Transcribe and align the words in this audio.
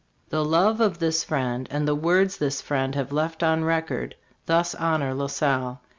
37 0.31 0.43
The 0.43 0.49
love 0.49 0.81
of 0.81 0.97
this 0.97 1.23
friend, 1.23 1.67
and 1.69 1.87
the 1.87 1.93
words 1.93 2.35
this 2.37 2.59
friend 2.59 2.95
has 2.95 3.11
left 3.11 3.43
on 3.43 3.63
record, 3.63 4.15
thus 4.47 4.73
honor 4.73 5.13
La 5.13 5.27
Salle. 5.27 5.79